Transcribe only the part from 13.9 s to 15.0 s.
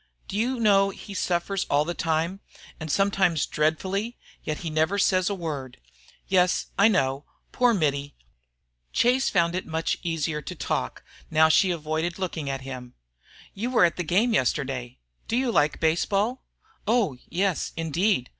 the game yesterday.